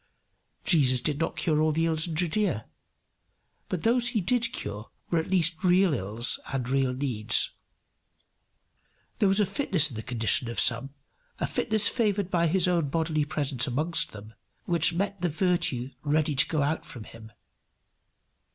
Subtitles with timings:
[0.63, 2.65] Jesus did not cure all the ills in Judaea.
[3.69, 7.51] But those he did cure were at least real ills and real needs.
[9.19, 10.95] There was a fitness in the condition of some,
[11.37, 14.33] a fitness favoured by his own bodily presence amongst them,
[14.65, 17.31] which met the virtue ready to go out from him.